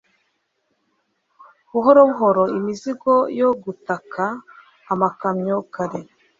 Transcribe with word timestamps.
Buhoro 1.71 1.99
buhoro 2.09 2.43
imizigo 2.57 3.13
yo 3.39 3.49
gutaka 3.63 4.23
amakamyo 4.93 5.55
kare 5.73 6.01